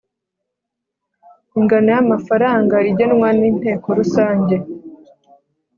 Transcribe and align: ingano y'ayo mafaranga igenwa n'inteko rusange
ingano 1.57 1.87
y'ayo 1.93 2.05
mafaranga 2.11 2.75
igenwa 2.89 3.27
n'inteko 3.39 3.87
rusange 3.97 4.55